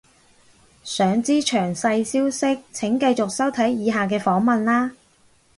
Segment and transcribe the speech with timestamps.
[0.83, 4.95] 想知詳細消息請繼續收睇以下嘅訪問喇